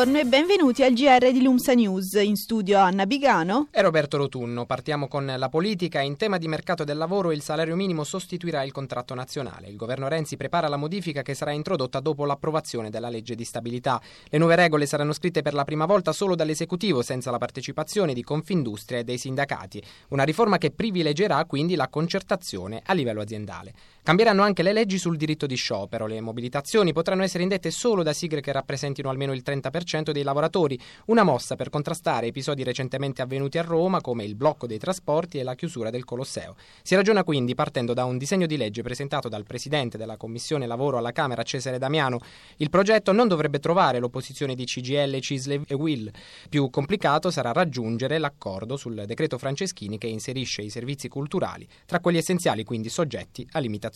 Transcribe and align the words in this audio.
Buongiorno 0.00 0.26
e 0.26 0.30
benvenuti 0.30 0.82
al 0.82 0.94
GR 0.94 1.30
di 1.30 1.42
Lumsa 1.42 1.74
News. 1.74 2.14
In 2.14 2.34
studio 2.34 2.78
Anna 2.78 3.04
Bigano 3.04 3.68
e 3.70 3.82
Roberto 3.82 4.16
Rotunno. 4.16 4.64
Partiamo 4.64 5.08
con 5.08 5.30
la 5.36 5.48
politica. 5.50 6.00
In 6.00 6.16
tema 6.16 6.38
di 6.38 6.48
mercato 6.48 6.84
del 6.84 6.96
lavoro 6.96 7.32
il 7.32 7.42
salario 7.42 7.76
minimo 7.76 8.02
sostituirà 8.02 8.62
il 8.62 8.72
contratto 8.72 9.14
nazionale. 9.14 9.68
Il 9.68 9.76
governo 9.76 10.08
Renzi 10.08 10.38
prepara 10.38 10.68
la 10.68 10.78
modifica 10.78 11.20
che 11.20 11.34
sarà 11.34 11.52
introdotta 11.52 12.00
dopo 12.00 12.24
l'approvazione 12.24 12.88
della 12.88 13.10
legge 13.10 13.34
di 13.34 13.44
stabilità. 13.44 14.00
Le 14.30 14.38
nuove 14.38 14.56
regole 14.56 14.86
saranno 14.86 15.12
scritte 15.12 15.42
per 15.42 15.52
la 15.52 15.64
prima 15.64 15.84
volta 15.84 16.12
solo 16.12 16.34
dall'esecutivo 16.34 17.02
senza 17.02 17.30
la 17.30 17.36
partecipazione 17.36 18.14
di 18.14 18.22
Confindustria 18.22 19.00
e 19.00 19.04
dei 19.04 19.18
sindacati. 19.18 19.82
Una 20.08 20.24
riforma 20.24 20.56
che 20.56 20.70
privilegerà 20.70 21.44
quindi 21.44 21.74
la 21.74 21.88
concertazione 21.88 22.80
a 22.86 22.94
livello 22.94 23.20
aziendale. 23.20 23.74
Cambieranno 24.02 24.42
anche 24.42 24.62
le 24.62 24.72
leggi 24.72 24.96
sul 24.96 25.18
diritto 25.18 25.44
di 25.44 25.56
sciopero. 25.56 26.06
Le 26.06 26.22
mobilitazioni 26.22 26.94
potranno 26.94 27.22
essere 27.22 27.42
indette 27.42 27.70
solo 27.70 28.02
da 28.02 28.14
sigle 28.14 28.40
che 28.40 28.50
rappresentino 28.50 29.10
almeno 29.10 29.34
il 29.34 29.42
30% 29.44 30.10
dei 30.10 30.22
lavoratori, 30.22 30.80
una 31.06 31.22
mossa 31.22 31.54
per 31.54 31.68
contrastare 31.68 32.28
episodi 32.28 32.62
recentemente 32.62 33.20
avvenuti 33.20 33.58
a 33.58 33.62
Roma 33.62 34.00
come 34.00 34.24
il 34.24 34.36
blocco 34.36 34.66
dei 34.66 34.78
trasporti 34.78 35.38
e 35.38 35.42
la 35.42 35.54
chiusura 35.54 35.90
del 35.90 36.06
Colosseo. 36.06 36.56
Si 36.82 36.94
ragiona 36.94 37.24
quindi 37.24 37.54
partendo 37.54 37.92
da 37.92 38.06
un 38.06 38.16
disegno 38.16 38.46
di 38.46 38.56
legge 38.56 38.80
presentato 38.80 39.28
dal 39.28 39.44
presidente 39.44 39.98
della 39.98 40.16
Commissione 40.16 40.66
Lavoro 40.66 40.96
alla 40.96 41.12
Camera 41.12 41.42
Cesare 41.42 41.76
Damiano. 41.76 42.20
Il 42.56 42.70
progetto 42.70 43.12
non 43.12 43.28
dovrebbe 43.28 43.58
trovare 43.58 43.98
l'opposizione 43.98 44.54
di 44.54 44.64
CGL, 44.64 45.20
Cisle 45.20 45.64
e 45.66 45.74
Will. 45.74 46.10
Più 46.48 46.70
complicato 46.70 47.30
sarà 47.30 47.52
raggiungere 47.52 48.16
l'accordo 48.16 48.78
sul 48.78 49.04
decreto 49.04 49.36
Franceschini 49.36 49.98
che 49.98 50.06
inserisce 50.06 50.62
i 50.62 50.70
servizi 50.70 51.08
culturali 51.08 51.68
tra 51.84 52.00
quelli 52.00 52.16
essenziali 52.16 52.64
quindi 52.64 52.88
soggetti 52.88 53.46
a 53.52 53.58
limitazioni. 53.58 53.88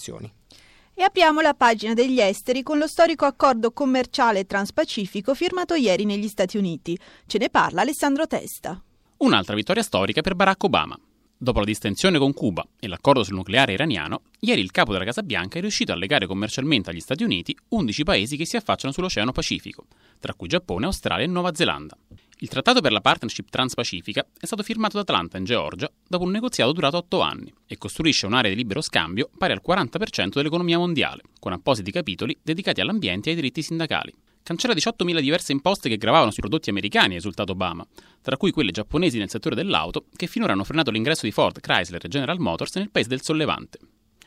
E 0.97 1.03
apriamo 1.03 1.41
la 1.41 1.55
pagina 1.55 1.95
degli 1.95 2.21
esteri 2.21 2.63
con 2.63 2.79
lo 2.79 2.87
storico 2.87 3.25
accordo 3.25 3.73
commerciale 3.73 4.47
transpacifico 4.47 5.35
firmato 5.35 5.75
ieri 5.75 6.05
negli 6.05 6.29
Stati 6.29 6.57
Uniti. 6.57 6.99
Ce 7.27 7.39
ne 7.39 7.51
parla 7.51 7.81
Alessandro 7.81 8.27
Testa. 8.27 8.81
Un'altra 9.19 9.55
vittoria 9.55 9.83
storica 9.83 10.21
per 10.21 10.35
Barack 10.35 10.63
Obama. 10.65 10.99
Dopo 11.45 11.59
la 11.59 11.67
distensione 11.67 12.19
con 12.19 12.33
Cuba 12.33 12.67
e 12.81 12.89
l'accordo 12.89 13.23
sul 13.23 13.35
nucleare 13.35 13.75
iraniano, 13.75 14.23
ieri 14.39 14.63
il 14.63 14.71
capo 14.71 14.93
della 14.93 15.05
Casa 15.05 15.23
Bianca 15.23 15.59
è 15.59 15.61
riuscito 15.61 15.93
a 15.93 15.95
legare 15.95 16.27
commercialmente 16.27 16.89
agli 16.89 17.01
Stati 17.01 17.23
Uniti 17.23 17.55
11 17.69 18.03
paesi 18.03 18.39
che 18.39 18.47
si 18.47 18.57
affacciano 18.57 18.95
sull'Oceano 18.95 19.31
Pacifico, 19.31 19.85
tra 20.21 20.33
cui 20.33 20.49
Giappone, 20.49 20.87
Australia 20.87 21.27
e 21.27 21.29
Nuova 21.29 21.53
Zelanda. 21.53 21.99
Il 22.39 22.49
trattato 22.49 22.81
per 22.81 22.93
la 22.93 23.03
partnership 23.03 23.51
transpacifica 23.51 24.27
è 24.41 24.47
stato 24.47 24.63
firmato 24.63 24.97
ad 24.97 25.07
Atlanta, 25.07 25.37
in 25.37 25.45
Georgia, 25.45 25.93
dopo 26.09 26.25
un 26.25 26.31
negoziato 26.31 26.73
durato 26.73 26.97
otto 26.97 27.21
anni 27.21 27.53
e 27.67 27.77
costruisce 27.77 28.25
un'area 28.25 28.51
di 28.51 28.57
libero 28.57 28.81
scambio 28.81 29.29
pari 29.37 29.53
al 29.53 29.61
40% 29.63 30.31
dell'economia 30.33 30.79
mondiale, 30.79 31.25
con 31.39 31.53
appositi 31.53 31.91
capitoli 31.91 32.39
dedicati 32.43 32.81
all'ambiente 32.81 33.29
e 33.29 33.33
ai 33.33 33.37
diritti 33.37 33.61
sindacali. 33.61 34.15
Cancella 34.45 34.75
18.000 34.75 35.21
diverse 35.21 35.53
imposte 35.53 35.89
che 35.89 35.97
gravavano 35.97 36.31
sui 36.31 36.43
prodotti 36.43 36.69
americani, 36.69 37.15
ha 37.15 37.17
esultato 37.17 37.53
Obama, 37.53 37.83
tra 38.21 38.37
cui 38.37 38.51
quelle 38.51 38.73
giapponesi 38.73 39.17
nel 39.17 39.31
settore 39.31 39.55
dell'auto, 39.55 40.05
che 40.15 40.27
finora 40.27 40.53
hanno 40.53 40.65
frenato 40.65 40.91
l'ingresso 40.91 41.25
di 41.25 41.33
Ford, 41.33 41.61
Chrysler 41.61 42.05
e 42.05 42.09
General 42.09 42.39
Motors 42.39 42.75
nel 42.75 42.91
paese 42.91 43.09
del 43.09 43.23
sollevante. 43.23 43.79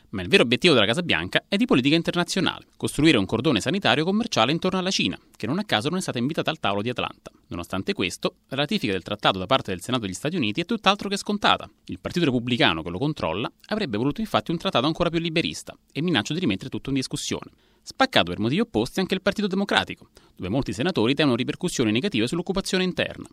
Ma 0.08 0.22
il 0.22 0.28
vero 0.28 0.42
obiettivo 0.42 0.74
della 0.74 0.86
Casa 0.86 1.02
Bianca 1.02 1.44
è 1.46 1.56
di 1.56 1.66
politica 1.66 1.94
internazionale, 1.94 2.66
costruire 2.76 3.16
un 3.16 3.26
cordone 3.26 3.60
sanitario 3.60 4.02
commerciale 4.02 4.50
intorno 4.50 4.80
alla 4.80 4.90
Cina, 4.90 5.16
che 5.36 5.46
non 5.46 5.60
a 5.60 5.64
caso 5.64 5.88
non 5.88 5.98
è 5.98 6.02
stata 6.02 6.18
invitata 6.18 6.50
al 6.50 6.58
tavolo 6.58 6.82
di 6.82 6.88
Atlanta. 6.88 7.30
Nonostante 7.46 7.92
questo, 7.92 8.38
la 8.48 8.56
ratifica 8.56 8.90
del 8.90 9.04
trattato 9.04 9.38
da 9.38 9.46
parte 9.46 9.70
del 9.70 9.82
Senato 9.82 10.04
degli 10.04 10.14
Stati 10.14 10.34
Uniti 10.34 10.62
è 10.62 10.64
tutt'altro 10.64 11.08
che 11.08 11.16
scontata. 11.16 11.70
Il 11.84 12.00
Partito 12.00 12.24
Repubblicano 12.24 12.82
che 12.82 12.90
lo 12.90 12.98
controlla 12.98 13.48
avrebbe 13.66 13.96
voluto 13.96 14.20
infatti 14.20 14.50
un 14.50 14.58
trattato 14.58 14.86
ancora 14.86 15.10
più 15.10 15.20
liberista 15.20 15.78
e 15.92 16.02
minaccia 16.02 16.34
di 16.34 16.40
rimettere 16.40 16.70
tutto 16.70 16.88
in 16.88 16.96
discussione. 16.96 17.52
Spaccato 17.90 18.32
per 18.32 18.38
motivi 18.38 18.60
opposti 18.60 19.00
anche 19.00 19.14
il 19.14 19.22
Partito 19.22 19.46
Democratico, 19.46 20.10
dove 20.36 20.50
molti 20.50 20.74
senatori 20.74 21.14
temono 21.14 21.36
ripercussioni 21.36 21.90
negative 21.90 22.26
sull'occupazione 22.26 22.84
interna. 22.84 23.26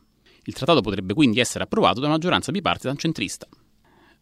Il 0.44 0.54
trattato 0.54 0.80
potrebbe 0.80 1.14
quindi 1.14 1.42
essere 1.42 1.66
approvato 1.66 2.00
da 2.00 2.06
una 2.06 2.16
maggioranza 2.16 2.54
bipartisan 2.54 2.96
centrista. 2.96 3.50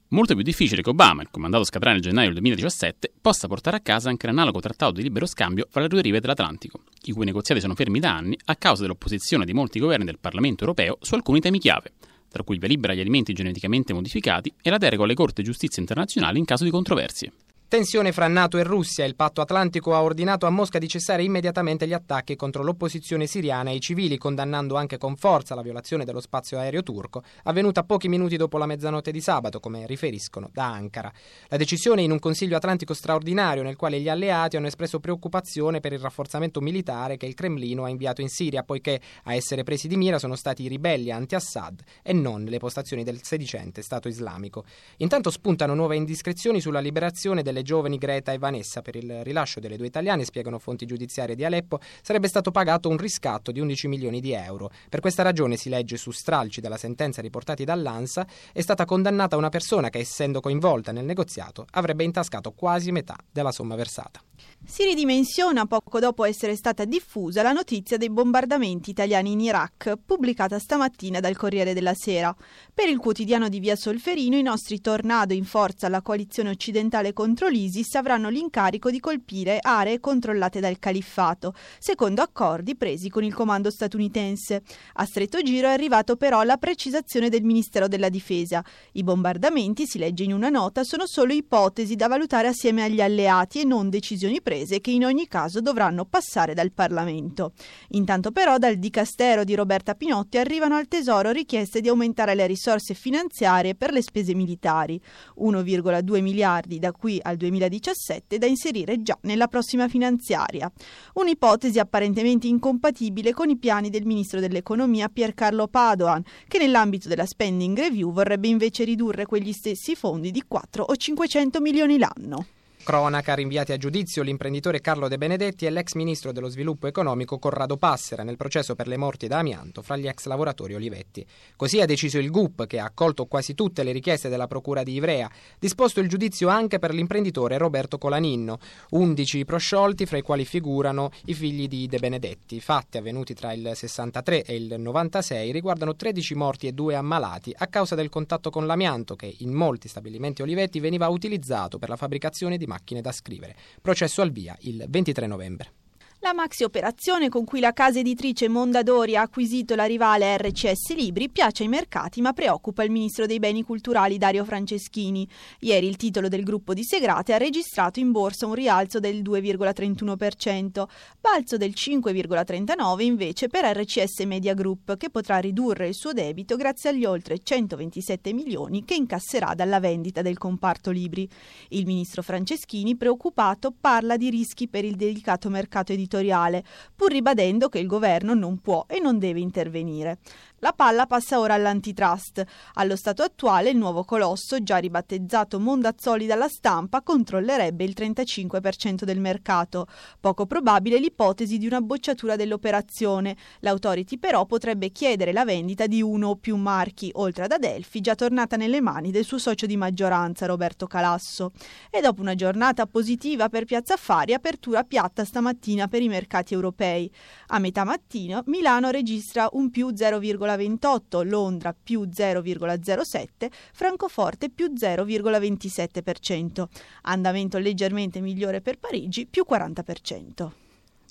Molto 0.08 0.34
più 0.34 0.42
difficile 0.42 0.82
che 0.82 0.90
Obama, 0.90 1.22
il 1.22 1.30
comandato 1.30 1.66
scadrà 1.66 1.92
nel 1.92 2.02
gennaio 2.02 2.30
del 2.34 2.42
2017, 2.42 3.14
possa 3.22 3.48
portare 3.48 3.78
a 3.78 3.82
casa 3.82 4.10
anche 4.10 4.26
l'analogo 4.26 4.60
trattato 4.60 4.94
di 4.94 5.04
libero 5.04 5.28
scambio 5.28 5.68
fra 5.70 5.82
le 5.82 5.88
due 5.88 6.02
rive 6.02 6.20
dell'Atlantico, 6.20 6.80
i 7.04 7.12
cui 7.12 7.26
negoziati 7.26 7.62
sono 7.62 7.76
fermi 7.76 8.00
da 8.00 8.16
anni 8.16 8.36
a 8.46 8.56
causa 8.56 8.82
dell'opposizione 8.82 9.46
di 9.46 9.54
molti 9.54 9.78
governi 9.78 10.06
del 10.06 10.18
Parlamento 10.18 10.64
europeo 10.64 10.98
su 11.00 11.14
alcuni 11.14 11.42
temi 11.42 11.60
chiave, 11.60 11.94
tra 12.28 12.42
cui 12.42 12.56
il 12.56 12.60
via 12.60 12.70
libera 12.70 12.94
agli 12.94 13.02
alimenti 13.02 13.34
geneticamente 13.34 13.94
modificati 13.94 14.52
e 14.64 14.72
la 14.72 14.80
deroga 14.80 15.04
alle 15.04 15.14
corti 15.14 15.44
di 15.44 15.48
giustizia 15.48 15.80
internazionali 15.80 16.40
in 16.40 16.46
caso 16.46 16.64
di 16.64 16.72
controversie. 16.72 17.32
Tensione 17.74 18.12
fra 18.12 18.28
NATO 18.28 18.60
e 18.60 18.64
Russia. 18.64 19.04
Il 19.04 19.16
patto 19.16 19.42
atlantico 19.42 19.96
ha 19.96 20.04
ordinato 20.04 20.46
a 20.46 20.52
Mosca 20.52 20.78
di 20.78 20.88
cessare 20.88 21.24
immediatamente 21.24 21.88
gli 21.88 21.94
attacchi 21.94 22.36
contro 22.36 22.62
l'opposizione 22.62 23.26
siriana 23.26 23.72
e 23.72 23.74
i 23.78 23.80
civili, 23.80 24.20
condannando 24.20 24.76
anche 24.76 25.00
con 25.00 25.16
forza 25.16 25.56
la 25.56 25.64
violazione 25.64 26.06
dello 26.06 26.22
spazio 26.22 26.60
aereo 26.60 26.84
turco, 26.84 27.24
avvenuta 27.46 27.82
pochi 27.82 28.10
minuti 28.10 28.38
dopo 28.38 28.60
la 28.60 28.68
mezzanotte 28.68 29.10
di 29.10 29.20
sabato, 29.22 29.60
come 29.60 29.88
riferiscono 29.88 30.52
da 30.54 30.72
Ankara. 30.72 31.12
La 31.48 31.58
decisione 31.58 32.04
in 32.04 32.12
un 32.12 32.20
Consiglio 32.20 32.58
Atlantico 32.58 32.94
straordinario 32.94 33.64
nel 33.64 33.76
quale 33.76 34.00
gli 34.00 34.08
alleati 34.08 34.56
hanno 34.56 34.68
espresso 34.68 35.00
preoccupazione 35.00 35.80
per 35.80 35.94
il 35.94 36.00
rafforzamento 36.00 36.62
militare 36.62 37.18
che 37.18 37.26
il 37.26 37.34
Cremlino 37.34 37.86
ha 37.86 37.90
inviato 37.90 38.22
in 38.22 38.30
Siria, 38.30 38.62
poiché 38.62 39.02
a 39.24 39.34
essere 39.34 39.64
presi 39.64 39.88
di 39.88 39.98
mira 39.98 40.20
sono 40.20 40.36
stati 40.36 40.62
i 40.62 40.68
ribelli 40.68 41.10
anti-Assad 41.10 41.82
e 42.04 42.14
non 42.14 42.44
le 42.44 42.60
postazioni 42.60 43.04
del 43.04 43.24
sedicente 43.24 43.82
Stato 43.82 44.10
islamico. 44.10 44.64
Intanto 44.98 45.32
spuntano 45.32 45.74
nuove 45.74 45.96
indiscrezioni 45.96 46.62
sulla 46.62 46.80
liberazione 46.80 47.42
delle 47.42 47.62
giovani 47.64 47.98
Greta 47.98 48.32
e 48.32 48.38
Vanessa 48.38 48.82
per 48.82 48.96
il 48.96 49.24
rilascio 49.24 49.60
delle 49.60 49.78
due 49.78 49.88
italiane, 49.88 50.26
spiegano 50.26 50.60
fonti 50.60 50.86
giudiziarie 50.86 51.36
di 51.36 51.44
Aleppo, 51.44 51.80
sarebbe 52.02 52.28
stato 52.28 52.52
pagato 52.52 52.90
un 52.90 52.98
riscatto 52.98 53.52
di 53.52 53.60
11 53.60 53.88
milioni 53.88 54.22
di 54.22 54.34
euro. 54.34 54.70
Per 54.90 55.00
questa 55.00 55.24
ragione 55.24 55.58
si 55.58 55.70
legge 55.70 55.98
su 55.98 56.12
stralci 56.12 56.62
della 56.62 56.78
sentenza 56.78 57.22
riportati 57.22 57.64
dall'ANSA, 57.64 58.28
è 58.52 58.62
stata 58.62 58.86
condannata 58.86 59.36
una 59.38 59.50
persona 59.50 59.90
che, 59.90 60.00
essendo 60.00 60.40
coinvolta 60.40 60.92
nel 60.92 61.06
negoziato, 61.06 61.66
avrebbe 61.72 62.04
intascato 62.04 62.52
quasi 62.52 62.92
metà 62.92 63.16
della 63.32 63.52
somma 63.52 63.76
versata. 63.76 64.22
Si 64.66 64.84
ridimensiona 64.86 65.66
poco 65.66 66.00
dopo 66.00 66.24
essere 66.24 66.56
stata 66.56 66.86
diffusa 66.86 67.42
la 67.42 67.52
notizia 67.52 67.98
dei 67.98 68.10
bombardamenti 68.10 68.92
italiani 68.92 69.34
in 69.34 69.42
Iraq, 69.42 69.98
pubblicata 70.06 70.58
stamattina 70.58 71.20
dal 71.20 71.36
Corriere 71.36 71.74
della 71.74 71.94
Sera. 71.94 72.34
Per 72.74 72.88
il 72.88 72.98
quotidiano 72.98 73.50
di 73.50 73.60
Via 73.60 73.76
Solferino, 73.76 74.38
i 74.38 74.42
nostri 74.42 74.80
tornado 74.80 75.34
in 75.34 75.44
forza 75.44 75.88
alla 75.88 76.02
coalizione 76.02 76.50
occidentale 76.50 77.12
contro 77.12 77.50
l'ISIS 77.54 77.94
avranno 77.96 78.30
l'incarico 78.30 78.90
di 78.90 79.00
colpire 79.00 79.60
aree 79.62 80.00
controllate 80.00 80.60
dal 80.60 80.80
califfato, 80.80 81.54
secondo 81.78 82.24
accordi 82.24 82.76
presi 82.76 83.10
con 83.10 83.24
il 83.24 83.34
comando 83.34 83.70
statunitense. 83.70 84.64
A 84.94 85.06
stretto 85.06 85.42
giro 85.44 85.68
è 85.68 85.72
arrivato 85.72 86.16
però 86.16 86.42
la 86.42 86.58
precisazione 86.58 87.30
del 87.30 87.44
Ministero 87.44 87.88
della 87.88 88.10
Difesa. 88.10 88.64
I 88.94 89.04
bombardamenti, 89.04 89.86
si 89.86 90.00
legge 90.00 90.24
in 90.24 90.34
una 90.34 90.50
nota, 90.50 90.84
sono 90.84 91.06
solo 91.06 91.34
ipotesi 91.34 91.96
da 91.96 92.08
valutare 92.08 92.48
assieme 92.48 92.84
agli 92.84 93.02
alleati 93.02 93.62
e 93.62 93.66
non 93.66 93.90
decisioni 93.90 94.42
prese 94.42 94.82
che 94.82 94.90
in 94.90 95.06
ogni 95.06 95.28
caso 95.28 95.62
dovranno 95.62 96.06
passare 96.06 96.56
dal 96.56 96.72
Parlamento. 96.72 97.54
Intanto 97.90 98.32
però 98.32 98.58
dal 98.58 98.78
Dicastero 98.78 99.44
di 99.44 99.54
Roberta 99.54 99.94
Pinotti 99.94 100.40
arrivano 100.40 100.76
al 100.76 100.88
Tesoro 100.88 101.30
richieste 101.30 101.82
di 101.82 101.90
aumentare 101.90 102.34
le 102.34 102.48
risorse 102.48 102.96
finanziarie 102.96 103.76
per 103.76 103.92
le 103.92 104.02
spese 104.02 104.34
militari, 104.34 105.00
1,2 105.40 106.22
miliardi 106.22 106.80
da 106.80 106.92
qui 106.92 107.20
al 107.22 107.38
2017 107.44 108.38
da 108.38 108.46
inserire 108.46 109.02
già 109.02 109.18
nella 109.22 109.48
prossima 109.48 109.88
finanziaria. 109.88 110.72
Un'ipotesi 111.14 111.80
apparentemente 111.80 112.48
incompatibile 112.48 113.34
con 113.34 113.50
i 113.50 113.58
piani 113.58 113.90
del 113.90 114.06
ministro 114.06 114.40
dell'economia 114.40 115.10
Piercarlo 115.10 115.68
Padoan, 115.68 116.24
che 116.48 116.58
nell'ambito 116.58 117.08
della 117.08 117.26
spending 117.26 117.78
review 117.78 118.12
vorrebbe 118.12 118.48
invece 118.48 118.84
ridurre 118.84 119.26
quegli 119.26 119.52
stessi 119.52 119.96
fondi 119.96 120.32
di 120.32 120.44
4 120.48 120.84
o 120.84 120.96
500 120.96 121.60
milioni 121.60 121.98
l'anno. 121.98 122.46
Cronaca 122.84 123.34
rinviati 123.34 123.72
a 123.72 123.78
giudizio 123.78 124.24
l'imprenditore 124.24 124.82
Carlo 124.82 125.08
De 125.08 125.18
Benedetti 125.18 125.66
e 125.66 125.70
l'ex 125.70 125.94
ministro 125.94 126.34
dello 126.34 126.50
sviluppo 126.50 126.86
economico 126.86 127.40
Corrado 127.40 127.78
Passera 127.78 128.24
nel 128.24 128.36
processo 128.36 128.76
per 128.76 128.90
le 128.90 128.98
morti 128.98 129.28
da 129.28 129.38
amianto 129.38 129.82
fra 129.82 129.96
gli 129.96 130.06
ex 130.06 130.26
lavoratori 130.26 130.74
Olivetti. 130.74 131.26
Così 131.56 131.80
ha 131.80 131.86
deciso 131.86 132.20
il 132.20 132.30
GUP, 132.30 132.68
che 132.68 132.80
ha 132.80 132.84
accolto 132.84 133.26
quasi 133.26 133.56
tutte 133.56 133.84
le 133.84 133.94
richieste 133.94 134.28
della 134.28 134.48
procura 134.48 134.84
di 134.84 134.96
Ivrea, 134.96 135.32
disposto 135.58 136.02
il 136.02 136.10
giudizio 136.10 136.50
anche 136.50 136.78
per 136.78 136.94
l'imprenditore 136.94 137.58
Roberto 137.58 137.98
Colaninno. 137.98 138.60
Undici 138.90 139.46
prosciolti, 139.46 140.06
fra 140.06 140.18
i 140.18 140.22
quali 140.22 140.44
figurano 140.44 141.12
i 141.28 141.34
figli 141.34 141.70
di 141.70 141.88
De 141.88 142.00
Benedetti. 142.00 142.60
Fatti 142.60 142.98
avvenuti 142.98 143.34
tra 143.34 143.54
il 143.54 143.72
63 143.74 144.44
e 144.44 144.56
il 144.56 144.76
96 144.78 145.54
riguardano 145.54 145.96
13 145.96 146.36
morti 146.36 146.68
e 146.68 146.74
2 146.74 146.96
ammalati 146.96 147.56
a 147.58 147.68
causa 147.68 147.96
del 147.96 148.10
contatto 148.10 148.50
con 148.50 148.66
l'amianto 148.66 149.16
che 149.16 149.34
in 149.40 149.54
molti 149.54 149.88
stabilimenti 149.88 150.42
Olivetti 150.42 150.82
veniva 150.82 151.08
utilizzato 151.08 151.80
per 151.80 151.88
la 151.88 151.96
fabbricazione 151.96 152.58
di 152.58 152.72
macchine 152.74 153.02
da 153.02 153.12
scrivere. 153.12 153.56
Processo 153.82 154.22
al 154.22 154.32
via 154.32 154.56
il 154.62 154.86
23 154.90 155.28
novembre. 155.28 155.83
La 156.24 156.34
maxi 156.34 156.64
operazione 156.64 157.28
con 157.28 157.44
cui 157.44 157.60
la 157.60 157.74
casa 157.74 158.00
editrice 158.00 158.48
Mondadori 158.48 159.18
ha 159.18 159.24
acquisito 159.24 159.76
la 159.76 159.84
rivale 159.84 160.38
RCS 160.38 160.96
Libri 160.96 161.28
piace 161.28 161.64
ai 161.64 161.70
mercati 161.70 162.22
ma 162.22 162.32
preoccupa 162.32 162.82
il 162.86 162.92
ministro 162.92 163.26
dei 163.26 163.40
beni 163.40 163.62
culturali 163.62 164.18
Dario 164.18 164.46
Franceschini. 164.46 165.28
Ieri 165.60 165.86
il 165.86 165.98
titolo 165.98 166.30
del 166.30 166.44
gruppo 166.44 166.74
di 166.74 166.86
Segrate 166.86 167.34
ha 167.34 167.38
registrato 167.38 168.00
in 168.00 168.14
borsa 168.14 168.46
un 168.46 168.54
rialzo 168.54 169.02
del 169.02 169.22
2,31%, 169.22 170.86
balzo 171.20 171.58
del 171.58 171.74
5,39% 171.76 173.02
invece 173.02 173.50
per 173.50 173.66
RCS 173.66 174.20
Media 174.22 174.54
Group 174.54 174.96
che 174.96 175.10
potrà 175.10 175.40
ridurre 175.40 175.90
il 175.90 175.94
suo 175.94 176.14
debito 176.14 176.56
grazie 176.56 176.92
agli 176.92 177.04
oltre 177.04 177.40
127 177.40 178.32
milioni 178.32 178.86
che 178.86 178.96
incasserà 178.96 179.56
dalla 179.56 179.82
vendita 179.82 180.22
del 180.22 180.38
comparto 180.38 180.90
libri. 180.90 181.28
Il 181.72 181.86
ministro 181.86 182.22
Franceschini, 182.22 182.96
preoccupato, 182.96 183.74
parla 183.78 184.16
di 184.16 184.30
rischi 184.30 184.70
per 184.70 184.86
il 184.86 184.96
delicato 184.96 185.50
mercato 185.50 185.92
editoriale 185.92 186.12
editoriale, 186.14 186.64
pur 186.96 187.12
ribadendo 187.12 187.70
che 187.70 187.80
il 187.80 187.88
governo 187.88 188.34
non 188.34 188.60
può 188.60 188.86
e 188.88 189.00
non 189.00 189.18
deve 189.18 189.40
intervenire. 189.40 190.20
La 190.64 190.72
palla 190.72 191.08
passa 191.08 191.42
ora 191.42 191.56
all'antitrust. 191.56 192.42
Allo 192.76 192.96
stato 192.96 193.22
attuale 193.22 193.72
il 193.72 193.76
nuovo 193.76 194.06
colosso, 194.06 194.64
già 194.64 194.78
ribattezzato 194.78 195.60
Mondazzoli 195.60 196.26
dalla 196.26 196.48
stampa, 196.48 197.02
controllerebbe 197.02 197.84
il 197.84 197.94
35% 197.94 199.04
del 199.04 199.20
mercato. 199.20 199.88
Poco 200.22 200.46
probabile 200.46 201.00
l'ipotesi 201.00 201.58
di 201.58 201.66
una 201.66 201.82
bocciatura 201.82 202.38
dell'operazione. 202.38 203.36
L'autority 203.60 204.18
però 204.18 204.46
potrebbe 204.46 204.92
chiedere 204.92 205.34
la 205.34 205.44
vendita 205.44 205.86
di 205.86 206.02
uno 206.02 206.30
o 206.30 206.36
più 206.38 206.56
marchi, 206.56 207.12
oltre 207.16 207.44
ad 207.44 207.52
Adelphi, 207.52 208.00
già 208.00 208.16
tornata 208.16 208.56
nelle 208.56 208.80
mani 208.80 209.12
del 209.12 209.26
suo 209.26 209.40
socio 209.40 209.66
di 209.66 209.76
maggioranza 209.76 210.46
Roberto 210.46 210.88
Calasso. 210.88 211.52
E 211.90 212.00
dopo 212.00 212.22
una 212.22 212.36
giornata 212.36 212.88
positiva 212.88 213.50
per 213.50 213.66
Piazza 213.66 213.96
Affari, 213.96 214.34
apertura 214.34 214.86
piatta 214.86 215.26
stamattina 215.26 215.90
per 215.90 216.02
i 216.02 216.08
mercati 216.08 216.54
europei. 216.54 217.12
A 217.48 217.60
metà 217.60 217.84
mattino 217.84 218.44
Milano 218.46 218.92
registra 218.92 219.50
un 219.52 219.70
più 219.70 219.90
0,5 219.90 220.52
0,28, 220.56 221.28
Londra 221.28 221.74
più 221.74 222.02
0,07, 222.04 223.50
Francoforte 223.74 224.50
più 224.50 224.72
0,27%. 224.74 226.66
Andamento 227.04 227.58
leggermente 227.58 228.20
migliore 228.20 228.62
per 228.62 228.78
Parigi 228.80 229.26
più 229.26 229.46
40%. 229.50 230.63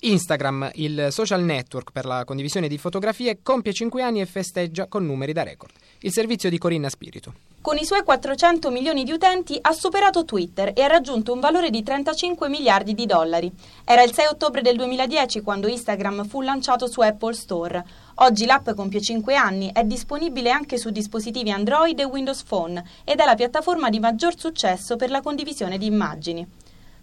Instagram, 0.05 0.69
il 0.75 1.07
social 1.11 1.41
network 1.43 1.91
per 1.91 2.05
la 2.05 2.25
condivisione 2.25 2.67
di 2.67 2.77
fotografie, 2.77 3.39
compie 3.41 3.71
5 3.71 4.01
anni 4.01 4.19
e 4.19 4.25
festeggia 4.25 4.87
con 4.87 5.05
numeri 5.05 5.31
da 5.31 5.43
record. 5.43 5.71
Il 5.99 6.11
servizio 6.11 6.49
di 6.49 6.57
Corinna 6.57 6.89
Spirito. 6.89 7.33
Con 7.61 7.77
i 7.77 7.85
suoi 7.85 8.03
400 8.03 8.69
milioni 8.69 9.05
di 9.05 9.13
utenti 9.13 9.57
ha 9.61 9.71
superato 9.71 10.25
Twitter 10.25 10.73
e 10.75 10.81
ha 10.81 10.87
raggiunto 10.87 11.31
un 11.31 11.39
valore 11.39 11.69
di 11.69 11.81
35 11.81 12.49
miliardi 12.49 12.93
di 12.93 13.05
dollari. 13.05 13.49
Era 13.85 14.03
il 14.03 14.13
6 14.13 14.25
ottobre 14.25 14.61
del 14.61 14.75
2010 14.75 15.39
quando 15.41 15.69
Instagram 15.69 16.27
fu 16.27 16.41
lanciato 16.41 16.87
su 16.87 16.99
Apple 16.99 17.33
Store. 17.33 17.81
Oggi 18.15 18.45
l'app 18.45 18.71
compie 18.71 18.99
5 18.99 19.35
anni, 19.35 19.71
è 19.71 19.85
disponibile 19.85 20.51
anche 20.51 20.77
su 20.77 20.89
dispositivi 20.89 21.51
Android 21.51 21.97
e 21.97 22.03
Windows 22.03 22.43
Phone 22.43 22.83
ed 23.05 23.19
è 23.21 23.25
la 23.25 23.35
piattaforma 23.35 23.89
di 23.89 23.99
maggior 23.99 24.37
successo 24.37 24.97
per 24.97 25.09
la 25.09 25.21
condivisione 25.21 25.77
di 25.77 25.85
immagini. 25.85 26.45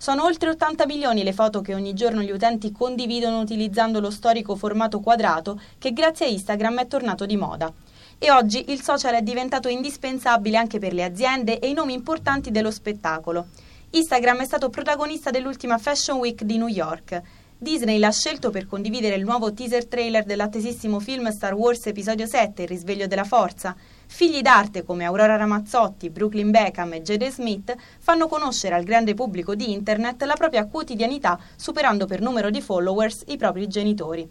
Sono 0.02 0.24
oltre 0.24 0.48
80 0.48 0.86
milioni 0.86 1.22
le 1.22 1.34
foto 1.34 1.60
che 1.60 1.74
ogni 1.74 1.92
giorno 1.92 2.22
gli 2.22 2.30
utenti 2.30 2.72
condividono 2.72 3.38
utilizzando 3.38 4.00
lo 4.00 4.10
storico 4.10 4.56
formato 4.56 5.00
quadrato 5.00 5.60
che 5.76 5.92
grazie 5.92 6.24
a 6.24 6.30
Instagram 6.30 6.80
è 6.80 6.86
tornato 6.86 7.26
di 7.26 7.36
moda 7.36 7.70
e 8.16 8.30
oggi 8.30 8.72
il 8.72 8.80
social 8.80 9.12
è 9.12 9.20
diventato 9.20 9.68
indispensabile 9.68 10.56
anche 10.56 10.78
per 10.78 10.94
le 10.94 11.04
aziende 11.04 11.58
e 11.58 11.68
i 11.68 11.74
nomi 11.74 11.92
importanti 11.92 12.50
dello 12.50 12.70
spettacolo. 12.70 13.48
Instagram 13.90 14.40
è 14.40 14.46
stato 14.46 14.70
protagonista 14.70 15.28
dell'ultima 15.28 15.76
Fashion 15.76 16.16
Week 16.16 16.44
di 16.44 16.56
New 16.56 16.68
York. 16.68 17.20
Disney 17.62 17.98
l'ha 17.98 18.10
scelto 18.10 18.48
per 18.48 18.66
condividere 18.66 19.16
il 19.16 19.22
nuovo 19.22 19.52
teaser 19.52 19.84
trailer 19.84 20.24
dell'attesissimo 20.24 20.98
film 20.98 21.28
Star 21.28 21.52
Wars 21.52 21.84
Episodio 21.84 22.24
7, 22.24 22.62
Il 22.62 22.68
risveglio 22.68 23.06
della 23.06 23.24
forza. 23.24 23.76
Figli 24.06 24.40
d'arte 24.40 24.82
come 24.82 25.04
Aurora 25.04 25.36
Ramazzotti, 25.36 26.08
Brooklyn 26.08 26.50
Beckham 26.50 26.94
e 26.94 27.02
Jade 27.02 27.30
Smith 27.30 27.74
fanno 27.98 28.28
conoscere 28.28 28.76
al 28.76 28.84
grande 28.84 29.12
pubblico 29.12 29.54
di 29.54 29.72
Internet 29.72 30.22
la 30.22 30.36
propria 30.36 30.64
quotidianità, 30.64 31.38
superando 31.54 32.06
per 32.06 32.22
numero 32.22 32.48
di 32.48 32.62
followers 32.62 33.24
i 33.26 33.36
propri 33.36 33.68
genitori. 33.68 34.26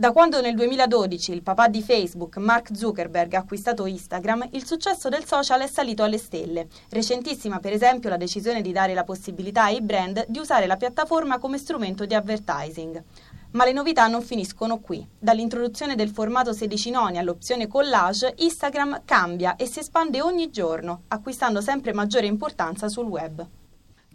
Da 0.00 0.12
quando 0.12 0.40
nel 0.40 0.54
2012 0.54 1.32
il 1.32 1.42
papà 1.42 1.66
di 1.66 1.82
Facebook, 1.82 2.36
Mark 2.36 2.68
Zuckerberg, 2.72 3.34
ha 3.34 3.40
acquistato 3.40 3.84
Instagram, 3.84 4.50
il 4.52 4.64
successo 4.64 5.08
del 5.08 5.24
social 5.24 5.60
è 5.60 5.66
salito 5.66 6.04
alle 6.04 6.18
stelle. 6.18 6.68
Recentissima, 6.88 7.58
per 7.58 7.72
esempio, 7.72 8.08
la 8.08 8.16
decisione 8.16 8.62
di 8.62 8.70
dare 8.70 8.94
la 8.94 9.02
possibilità 9.02 9.64
ai 9.64 9.82
brand 9.82 10.24
di 10.28 10.38
usare 10.38 10.68
la 10.68 10.76
piattaforma 10.76 11.38
come 11.38 11.58
strumento 11.58 12.06
di 12.06 12.14
advertising. 12.14 13.02
Ma 13.50 13.64
le 13.64 13.72
novità 13.72 14.06
non 14.06 14.22
finiscono 14.22 14.78
qui. 14.78 15.04
Dall'introduzione 15.18 15.96
del 15.96 16.10
formato 16.10 16.52
16 16.52 16.90
noni 16.90 17.18
all'opzione 17.18 17.66
collage, 17.66 18.34
Instagram 18.36 19.02
cambia 19.04 19.56
e 19.56 19.66
si 19.66 19.80
espande 19.80 20.22
ogni 20.22 20.48
giorno, 20.50 21.06
acquistando 21.08 21.60
sempre 21.60 21.92
maggiore 21.92 22.26
importanza 22.26 22.88
sul 22.88 23.06
web. 23.06 23.44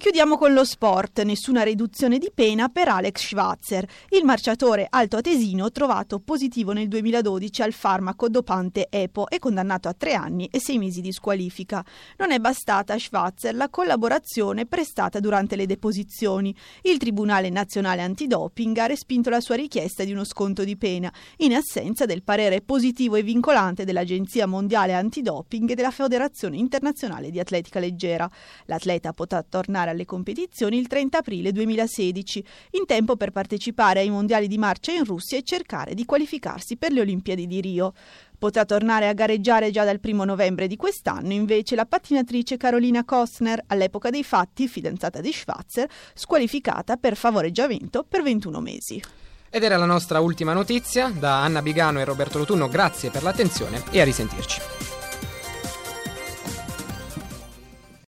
Chiudiamo 0.03 0.37
con 0.37 0.51
lo 0.51 0.65
sport, 0.65 1.21
nessuna 1.21 1.63
riduzione 1.63 2.17
di 2.17 2.29
pena 2.35 2.67
per 2.67 2.89
Alex 2.89 3.25
Schwarzer, 3.25 3.87
il 4.09 4.25
marciatore 4.25 4.85
altoatesino 4.89 5.71
trovato 5.71 6.19
positivo 6.19 6.73
nel 6.73 6.89
2012 6.89 7.61
al 7.61 7.71
farmaco 7.71 8.27
dopante 8.27 8.87
EPO 8.89 9.29
e 9.29 9.39
condannato 9.39 9.87
a 9.87 9.93
tre 9.93 10.13
anni 10.13 10.49
e 10.51 10.59
sei 10.59 10.77
mesi 10.77 10.99
di 10.99 11.13
squalifica. 11.13 11.85
Non 12.17 12.31
è 12.31 12.39
bastata 12.39 12.93
a 12.93 12.99
Schwarzer 12.99 13.55
la 13.55 13.69
collaborazione 13.69 14.65
prestata 14.65 15.21
durante 15.21 15.55
le 15.55 15.65
deposizioni. 15.65 16.53
Il 16.81 16.97
Tribunale 16.97 17.49
Nazionale 17.49 18.01
Antidoping 18.01 18.77
ha 18.79 18.87
respinto 18.87 19.29
la 19.29 19.39
sua 19.39 19.55
richiesta 19.55 20.03
di 20.03 20.11
uno 20.11 20.25
sconto 20.25 20.65
di 20.65 20.75
pena, 20.75 21.09
in 21.37 21.55
assenza 21.55 22.05
del 22.05 22.23
parere 22.23 22.59
positivo 22.59 23.15
e 23.15 23.23
vincolante 23.23 23.85
dell'Agenzia 23.85 24.47
Mondiale 24.47 24.91
Antidoping 24.91 25.69
e 25.69 25.75
della 25.75 25.91
Federazione 25.91 26.57
Internazionale 26.57 27.31
di 27.31 27.39
Atletica 27.39 27.79
Leggera. 27.79 28.29
L'atleta 28.65 29.13
potrà 29.13 29.41
tornare 29.43 29.91
alle 29.93 30.05
competizioni 30.05 30.77
il 30.77 30.87
30 30.87 31.19
aprile 31.19 31.51
2016, 31.51 32.45
in 32.71 32.85
tempo 32.85 33.15
per 33.15 33.31
partecipare 33.31 34.01
ai 34.01 34.09
mondiali 34.09 34.47
di 34.47 34.57
marcia 34.57 34.91
in 34.91 35.05
Russia 35.05 35.37
e 35.37 35.43
cercare 35.43 35.93
di 35.93 36.05
qualificarsi 36.05 36.75
per 36.75 36.91
le 36.91 36.99
Olimpiadi 36.99 37.47
di 37.47 37.61
Rio. 37.61 37.93
Potrà 38.37 38.65
tornare 38.65 39.07
a 39.07 39.13
gareggiare 39.13 39.71
già 39.71 39.85
dal 39.85 40.01
1 40.03 40.25
novembre 40.25 40.67
di 40.67 40.75
quest'anno 40.75 41.31
invece 41.31 41.75
la 41.75 41.85
pattinatrice 41.85 42.57
Carolina 42.57 43.05
Kostner, 43.05 43.63
all'epoca 43.67 44.09
dei 44.09 44.23
fatti 44.23 44.67
fidanzata 44.67 45.21
di 45.21 45.31
Schwarzer, 45.31 45.89
squalificata 46.13 46.97
per 46.97 47.15
favoreggiamento 47.15 48.03
per 48.07 48.21
21 48.21 48.59
mesi. 48.59 49.01
Ed 49.49 49.63
era 49.63 49.77
la 49.77 49.85
nostra 49.85 50.19
ultima 50.19 50.51
notizia. 50.51 51.09
Da 51.09 51.41
Anna 51.43 51.61
Bigano 51.61 51.99
e 51.99 52.05
Roberto 52.05 52.39
Lotunno, 52.39 52.67
grazie 52.67 53.11
per 53.11 53.21
l'attenzione 53.21 53.83
e 53.91 54.01
a 54.01 54.03
risentirci. 54.03 54.92